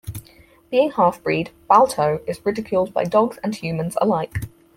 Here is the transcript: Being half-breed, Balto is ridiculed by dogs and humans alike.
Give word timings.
Being 0.71 0.89
half-breed, 0.89 1.51
Balto 1.69 2.21
is 2.25 2.43
ridiculed 2.43 2.91
by 2.91 3.03
dogs 3.03 3.37
and 3.43 3.53
humans 3.55 3.95
alike. 4.01 4.33